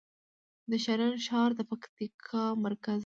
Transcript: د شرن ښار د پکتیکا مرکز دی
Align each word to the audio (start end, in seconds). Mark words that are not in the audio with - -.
د 0.69 0.71
شرن 0.83 1.13
ښار 1.25 1.49
د 1.59 1.61
پکتیکا 1.69 2.43
مرکز 2.65 2.97
دی 2.99 2.99